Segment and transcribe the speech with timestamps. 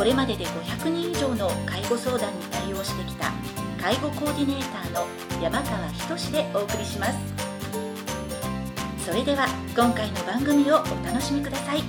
[0.00, 3.30] これまでで500人以上の介護相談に対応してきた
[3.78, 5.06] 介護コーディネーターの
[5.42, 5.86] 山川
[6.16, 7.18] 仁でお送りします。
[9.04, 11.82] それでは今回の番組をお楽しみください。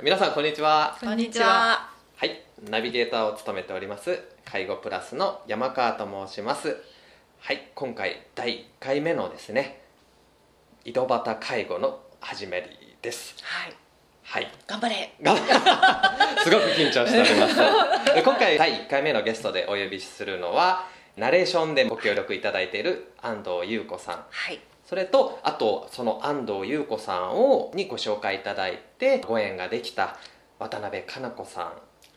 [0.00, 0.96] 皆さんこんにちは。
[1.00, 1.90] こんにちは。
[2.14, 2.24] は。
[2.24, 2.40] い。
[2.70, 6.76] ナビゲーターを務めております介護プラスの山川と申します。
[7.40, 7.72] はい。
[7.74, 9.85] 今回第1回目のですね
[10.86, 13.34] 井戸端介護の始めりです。
[13.42, 13.72] はい。
[14.22, 14.52] はい。
[14.68, 15.12] 頑張れ。
[15.20, 15.34] が
[16.44, 18.14] すごく緊張しております。
[18.14, 24.26] で今回第1回目のゲストでお呼びするのはナレーションでご協力いただいている安藤優子さん。
[24.30, 24.60] はい。
[24.84, 30.16] それとあとその安藤優子さんをにご紹介いただいてご縁ができた
[30.60, 31.72] 渡辺加奈子さ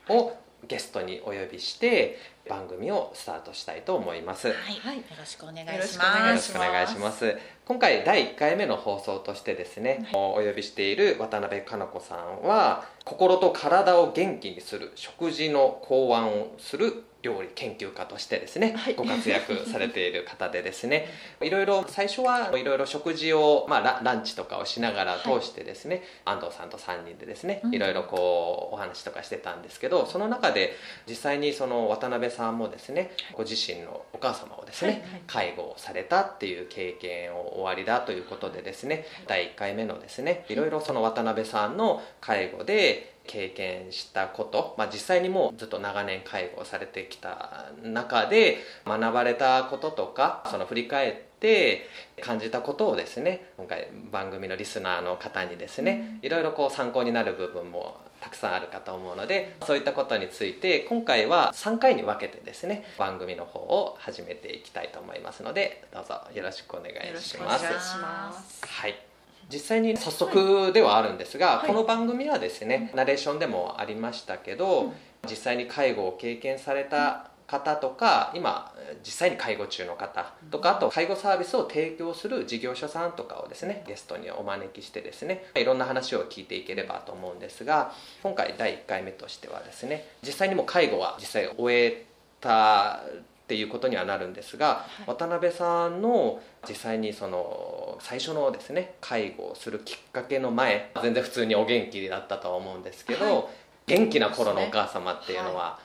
[0.08, 4.48] んをゲストにお呼びして番組をスタートしたいと思います。
[4.48, 7.38] よはい、よろしくお願いしま願いしろしくお願いします。
[7.70, 18.96] 今回第1回目の放送としてですね、お呼びしている渡辺加奈子さんは心と体を元気にする食事の考案をする料理研究家としてですね、はい。
[18.96, 21.08] ご活躍されている方でですね
[21.42, 27.76] いろいろ最初はいろいろ食事を、まあ、ラランチとかをしながら通してですね、安藤さんと3人でですねうん。
[27.76, 30.76] いろいろこうお話とかしてたんですけどその中で
[31.08, 48.58] 実際にその渡辺さんもですねご自身のお母様をですね、介護をされたっていう経験をおありだということでですね第1回目のですねいろいろその渡辺さんの介護で経験したこと、まあ、実際にもうずっと長年介護をされてきた中で
[48.88, 51.88] 学ばれたこととかその振り返って
[52.22, 67.82] 感じたことをですね今回番組のリスナーの方にですね、いろいろこう参考になる部分もたくさんあるかと思うのでそういったことについて今回は3回に分けてですね番組の方を始めていきたいと思いますのでどうぞよろしくお願いよろししますくお願い。
[67.82, 68.66] します。
[68.66, 69.09] はい
[69.52, 71.68] 実際に早速ではあるんですが、はい。
[71.68, 74.94] この番組はですね、ナレーションでもありましたけど、うん。
[75.28, 78.72] 実際に介護を経験された方とか今
[79.04, 92.06] 実際に介護中の方とかあと介護サービスを提供する事業所さんとかをですねゲストにお招きしてですねいろんな話を聞いていければと思うんですが今回第1回目としてはですね実際にもう介護は実際終え
[92.40, 93.02] た
[93.50, 95.10] っていうことにはなるんですが、い。
[95.10, 103.46] 渡辺さんの実際にその最初のですね介護をするきっかけの前全然普通にお元気だったとは思うんですけど、はい。
[103.88, 105.80] 元気な頃のお母様っていうのは？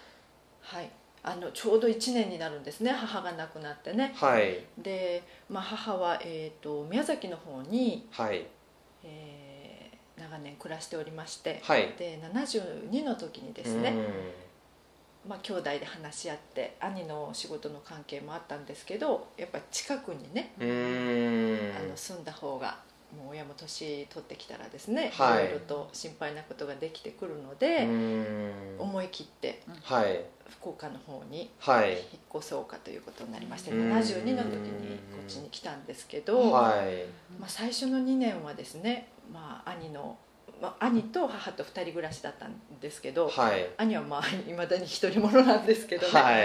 [0.61, 0.91] はい。
[1.23, 4.13] あのちょうど1年になるんですね母が亡くなってね。
[4.15, 4.59] はい。
[4.77, 8.47] で、まあ、母は、えー、と宮崎の方に、はい。
[9.05, 9.45] えー
[10.17, 11.93] 長年暮らしておりまして、はい。
[11.99, 13.93] で72の時にですね、
[15.29, 22.79] まあ、兄弟で話し合って兄の仕事の関係もあったんですけどやっぱり近くにね、あの住んだ方が
[23.17, 25.47] もう親も年取ってきたらですね、はい。
[25.47, 27.87] いろいろと心配なことができてくるので、
[28.79, 30.25] 思い切ってはい。
[30.49, 31.93] 福岡の方にはい。
[31.93, 32.01] 引っ
[32.37, 33.93] 越そうかということになりましてうん。
[33.93, 37.05] 72の時にこっちに来たんですけど、はい。
[37.39, 40.19] まあ、最初の2年はですね、まあ、兄の、
[40.61, 43.69] まあ、兄と母と2人暮らしだったんですけど、はい。
[43.77, 46.45] 兄はまあいまだに一人者なんですけどね、はい。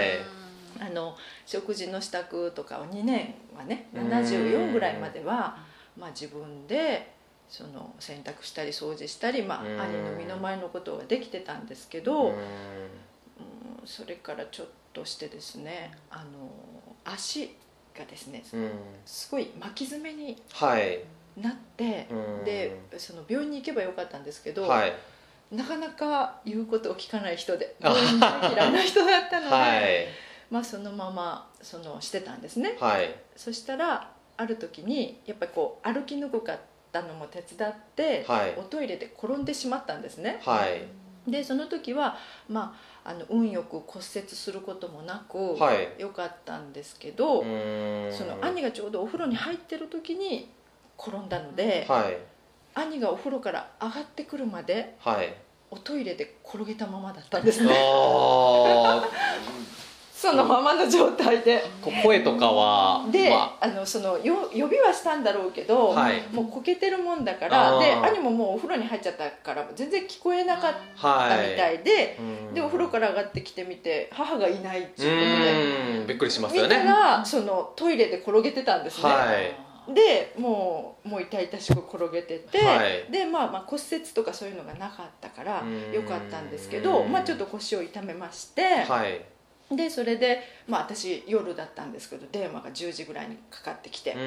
[0.80, 1.16] あの
[1.46, 4.08] 食事の支度とかを2年はねうん。
[4.08, 5.58] 74ぐらいまでは、
[5.96, 7.14] まあ、自分で
[7.48, 9.80] その洗濯したり掃除したり、まあ、うん。
[9.80, 12.26] 兄の身の回りのことができてたんですけうど、ん。
[12.26, 12.34] うん
[13.86, 16.50] それからちょっとしてですねあの
[17.02, 17.56] 足
[17.98, 18.70] がですねうん。
[19.06, 21.00] すごい巻き爪にはい
[21.36, 22.44] なって、うん。
[22.44, 24.92] でその病院に行けばよかったんですけど、はい。
[25.50, 30.06] なかなか言うことを聞かない人であ病院に行く嫌いな人だったので、はい。
[30.50, 32.76] まあ、そのままそのしてたんですね。
[32.78, 33.14] はい。
[33.36, 36.58] そしたらある時にやっぱりこう歩きにくかっ
[36.92, 38.54] たのも手伝って、はい。
[38.56, 40.40] おトイレで転んでしまったんですね。
[40.44, 40.82] はい。
[41.30, 42.16] でその時は、
[42.48, 42.74] ま
[43.04, 46.00] あ、あの運よく骨折することもなく、はい。
[46.00, 50.50] よかったんですけど、その兄がちょうどお風呂に入ってる時に
[51.00, 52.16] 転んだので、はい。
[52.74, 55.34] 兄がお風呂から上がってくるまではい。
[55.70, 57.74] おトイレで転げたままだったんですね。
[60.12, 61.64] そのままの状態で。
[61.80, 63.68] こ声とかはで、まあ。
[63.68, 66.22] のそのよ呼びはしたんだろうけど、はい。
[66.30, 76.06] もうこけてるもんだからで兄ももうお風呂に入っちゃったから全然聞こえなかっあはいたみたいで、うんでお風呂から上がってきてみて母がいないってういうーん。
[76.06, 76.86] びっくりしまことで見すよね。
[76.86, 83.10] たらそのトイレで転げてたんですね、はいでもうもう痛々しく転げてて、はい。
[83.10, 85.92] で、まあ、まあ骨折とかそういうのがなかったからうん。
[85.92, 89.24] よかったんですけど、まあ、ちょっと腰を痛めまして、はい。
[89.74, 94.18] でそれで、まあ、私夜だったんですけど電話が10時ぐらいにかかってきて、う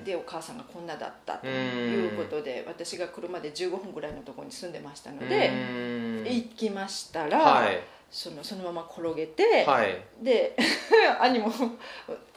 [0.00, 0.04] ん。
[0.04, 6.24] でお母さんがこんなだったということで私が車で15分ぐらいのところに住んでましたので、うん。
[6.24, 7.80] 行きましたら、はい。
[8.10, 10.04] そのそのまま転げて、はい。
[10.22, 10.54] で
[11.20, 11.50] 兄も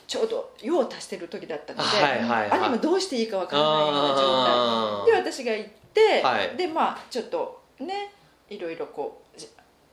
[0.07, 2.59] ちょうど用を足してる時だったので、はいはいはい。
[2.59, 5.23] 兄もどうしていいか分からないような状態。
[5.23, 6.57] で私が行って、はい。
[6.57, 8.11] でまあちょっとね
[8.49, 9.47] いろいろこうじ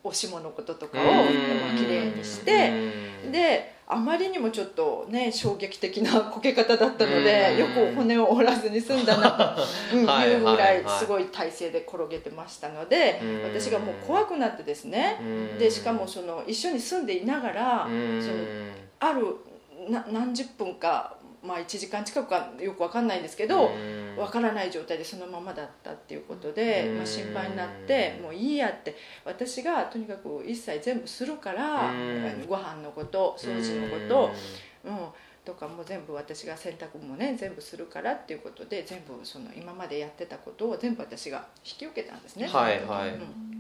[0.05, 1.03] おしものこととかを
[1.77, 2.71] きれいにして
[3.25, 3.33] うん。
[3.33, 7.59] であまりにもちょっとね衝撃的なこけ方だったのでうん。
[7.59, 9.63] よく骨を折らずに済んだなと
[9.97, 13.43] いいうぐらはいすごい体勢で転げてましたのでうん。
[13.45, 15.19] 私がもう怖くなってですね。
[15.21, 15.59] うん。
[15.59, 18.21] でしかもその一緒に住んでいながらうん。
[18.21, 18.35] その
[19.01, 19.52] あるな
[19.89, 24.17] 何十分か、まあ、1時間近くかよく分かんないんですけどうん。
[24.17, 26.97] 分からない状態でそのままだったっていうことで、うん。
[26.99, 32.47] まあ、心配になってもういいやって私がとにかく一切全部するからうん。
[32.47, 34.31] ご飯のこと掃除のこと、
[34.85, 34.97] うん、
[35.45, 42.47] とかも全部私が洗濯もね全部するからっていうことで全部その今までやってたことを全部私が引き受けたんですね。
[42.47, 43.11] はいはい。
[43.11, 43.52] うん、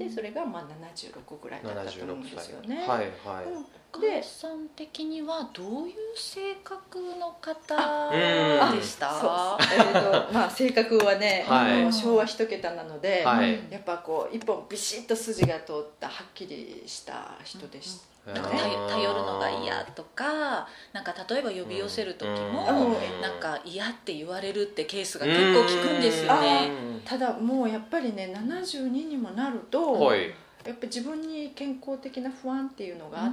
[0.00, 2.68] でそれがまあ76ぐらいだったと思うん76ですよ歳。
[2.70, 2.76] ね。
[2.80, 2.86] はい
[3.24, 4.00] はい。
[4.00, 8.78] で母さん的にはどういう性格の方うん。
[8.78, 9.10] でした？
[9.20, 9.30] そう
[9.60, 11.92] えーと まあ性格はね、はい。
[11.92, 13.60] 昭和一桁なので、はい。
[13.70, 18.04] やっぱこう一本ビシッと筋が通ったはっきりした人でした、
[18.34, 23.20] なんか頼頼るのが嫌とかなんか例えば呼び寄せる時も、うん。
[23.20, 26.70] なんか嫌って言われるってケースが結構聞くんですよね。
[27.04, 30.32] ただもうやっぱりね72にもなると、はい。
[30.64, 33.30] やっぱ自分に健康的な不安っていうのがあっ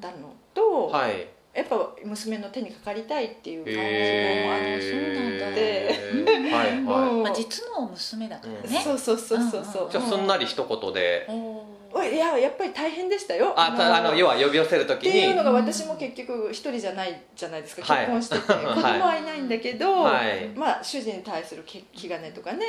[0.00, 1.26] たのと、はい。
[1.54, 5.46] やっぱ娘の手にかかりたいっていう感じもあへって、そうなんだ。
[5.46, 7.22] ーはいはうん。
[7.22, 8.80] まあ、実の娘だからね。
[8.82, 11.26] そうそうそうそうそう、うんいじゃあすんなり一言で。
[11.28, 11.61] お
[12.02, 13.54] おいややっぱり大変でしたよ。
[13.56, 18.06] あたあの要は呼び寄せるときっていうにのが私も結局一人じゃないじゃないですかはい。
[18.06, 19.22] 結婚してて、 子供はい。
[19.22, 20.48] ないんだけど、はい。
[20.56, 22.66] まあ主人に対する気気兼ねとかね、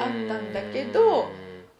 [0.00, 1.28] ああったんだけど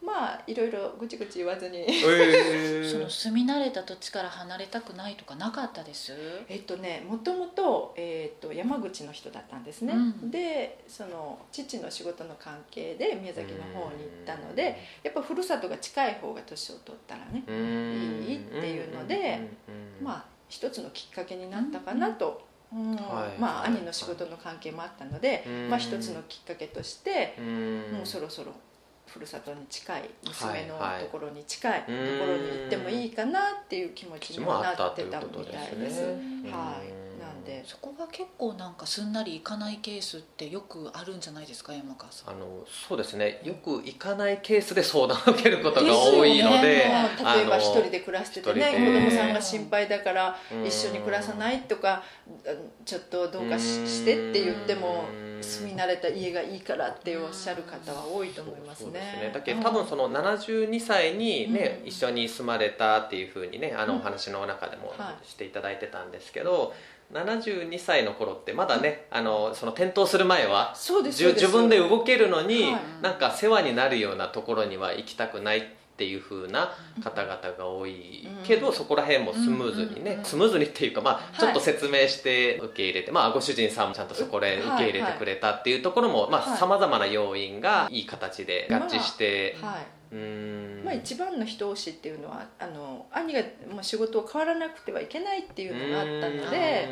[0.03, 1.85] まあいろいろぐちぐち言わずに。
[1.87, 6.13] え その住み慣れた土地から離れたくないとかなかったです？
[6.49, 10.31] えっとねもともと,、えっと山口の人だったんですね、うん。
[10.31, 19.39] でその父の仕事の関係で宮崎の方に行ったのでやっぱふるさとが近い方が年を取ったらねいいっていうので
[20.01, 22.41] まあ一つのきっかけになったかなと、
[22.73, 22.95] うん。
[22.95, 25.69] はいまあ兄の仕事の関係もあったので、うん。
[25.69, 28.51] まあ一つのきっかけとして、あもうそろそろ
[29.11, 36.01] ふるさとに近い娘のところに近いところに行ってもいいかなっていう気持ちにもなってたみたいです。
[36.01, 37.01] はい。
[37.19, 37.63] なんで。
[37.65, 42.35] そこが結構なんかすんなりいかないケースってよくあるんじゃないですか山川さん。
[42.35, 43.41] あのそうですね。
[43.43, 50.65] よく行かないケースで相談を受けることが多いのでねもう例えば一人で暮らしててね子供さんが心配だからうん。
[50.65, 52.01] 一緒に暮らさないとか
[52.85, 59.31] ちょっとどうかししてって言ってもうん住み慣れた家がいいからっておっしゃる方は多いと思いますそうですね。
[59.33, 61.87] だけど多分その72歳にね、うん。
[61.87, 65.27] 一緒に住まれたっていうふうにねあのうんお話の中でもはい。
[65.27, 66.73] していただいてたんですけど、
[67.13, 72.81] 72歳の頃ってまだねあのその転倒する前は自分で動けるのに、はい。
[73.01, 75.61] なんか世話になるようなところには行きたくないっ
[76.01, 76.71] ていう風な
[77.03, 78.73] 方々が多いけど、うん。
[78.73, 81.39] そこら辺もスムーズにね、うんスムーズにっていうか、まあ、い。
[81.39, 90.15] ちょっと説明して受け入れて、まあ、ご主人さんもちゃんとそこで受け入れてくれたっていうところもはいさまざ、まな要因がいい形で合致して、はい。
[90.15, 93.39] うんまあ、一番の一押しっていうのはあの兄が
[93.73, 96.89] もう仕事を変わらなくてはいけないっていうのがあったので、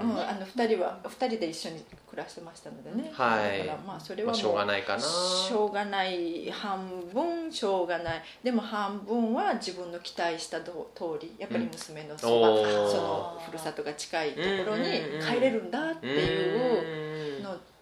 [0.00, 0.10] うん。
[0.10, 3.58] うん、あの2人は2人で一緒に暮らしてましたのでね、はい。
[3.58, 5.02] だからまあそれはしょうがないかな。
[5.02, 8.22] しょうがない半分しょうがない。
[8.42, 12.90] でも半分は自分の期待したど通りやっぱり娘のそば、うん。
[12.90, 14.84] そのふるさとが近いところに
[15.20, 17.05] 帰れるんだっていうの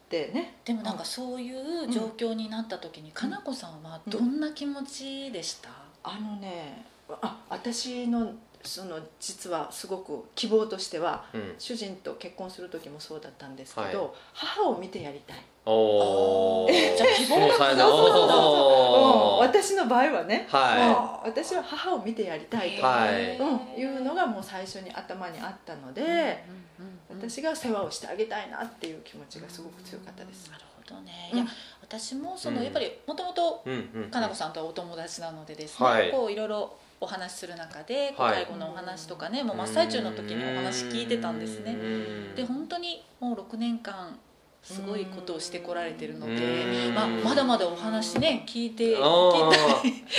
[0.04, 0.56] ってね。
[0.64, 5.70] でもなんかそういう状況になった時に、かなこさんはどんな気持ちでした、
[6.02, 6.84] あのね
[7.22, 8.32] あ私の
[8.62, 11.54] その実はすごく希望としては、うん。
[11.58, 14.10] 主人と結婚する時もそうだったんですけど、はい。
[14.32, 19.44] 母を見てやりたい、おおじゃあ希望が もうそうそうそう。
[19.44, 19.48] ん。
[19.48, 23.36] 私の場合はね、はうん私は母を見てやりたいと、はい。
[23.36, 30.50] うん、いうのがもう最初に頭にあったので、うんうんうん私が世話をしてあげたいなっていう気持ちがすごく強かったです。
[30.50, 30.56] な。
[30.58, 31.38] るほどね、うん。
[31.38, 31.46] いや
[31.82, 32.64] 私もその、うん。
[32.64, 33.64] やっぱりもともと
[34.10, 36.10] かなこさんとはお友達なのでですね、はい。
[36.10, 38.44] こういろいろお話しする中で、はい。
[38.44, 41.72] 介護のお話とかねもう真っ最中の時にお話聞いてたんですね。
[41.72, 42.34] うん。
[42.34, 44.18] で本当にもう6年間
[44.64, 46.94] すごいことをしてこられてるのでう、ん。
[46.94, 49.00] まあ、まだまだお話ね聞いて聞いあ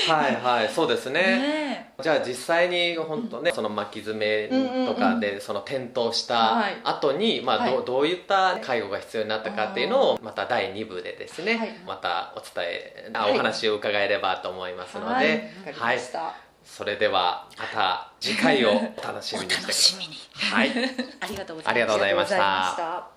[0.08, 0.70] たはいはい。
[0.70, 1.22] そうですね。
[1.22, 4.48] ねじゃあ実際に本当ね、その巻き爪
[4.86, 6.78] とかでその転倒したはい。
[6.84, 7.86] 後に、まあどうはい。
[7.86, 11.76] どういった介護が必要になったかっていうのをまた第2部でですね、はい。
[11.88, 13.34] またお伝えあはい。
[13.34, 16.36] お話を伺えればと思いますので、はい、わかりました。
[16.64, 20.16] それではまた次回をお楽しおみにしてくだ楽しみに。
[20.36, 20.70] さい。
[20.70, 20.90] はい、
[21.22, 22.36] ありがとうございますありがとうございました。
[22.36, 23.15] ありがとうございました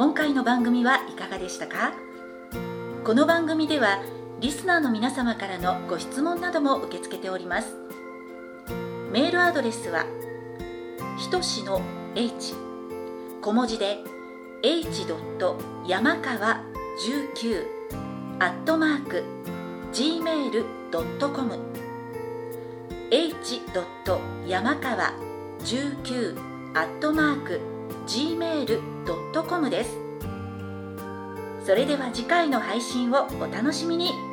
[0.00, 1.92] 今回の番組はいかがでしたか？
[3.04, 4.02] この番組では
[4.40, 7.76] リスナーの皆様からのご質問なども受け付けております
[9.12, 10.06] メールアドレスは
[11.18, 11.82] ひとしの
[12.14, 12.54] h
[13.42, 13.98] 小文字で
[14.62, 15.06] h.
[15.86, 16.62] 山川
[17.06, 17.66] 19
[18.38, 19.22] アットマーク
[19.92, 21.58] gmail.com
[23.10, 23.60] h.
[24.46, 25.12] 山川
[25.58, 26.38] 19
[26.72, 27.69] アットマーク
[28.10, 29.96] gmail.com です。
[31.64, 34.29] それでは次回の配信をお楽しみに。